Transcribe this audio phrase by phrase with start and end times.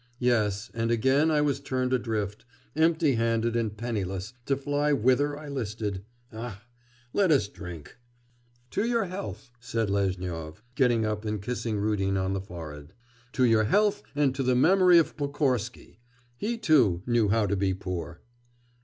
[0.17, 2.43] 'Yes, and again I was turned adrift,
[2.75, 6.03] empty handed and penniless, to fly whither I listed.
[6.33, 6.63] Ah!
[7.13, 7.97] let us drink!'
[8.71, 12.93] 'To your health!' said Lezhnyov, getting up and kissing Rudin on the forehead.
[13.33, 15.99] 'To your health and to the memory of Pokorsky.
[16.35, 18.21] He, too, knew how to be poor.